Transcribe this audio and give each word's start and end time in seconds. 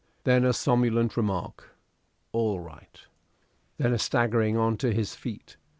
Then 0.23 0.45
a 0.45 0.51
somnolent 0.51 1.15
remark 1.15 1.77
"All 2.31 2.59
right!" 2.59 3.01
Then 3.77 3.93
a 3.93 3.99
staggering 3.99 4.57
on 4.57 4.75
to 4.77 4.91
his 4.91 5.13
feet. 5.13 5.57